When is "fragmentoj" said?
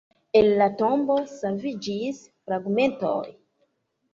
2.49-3.17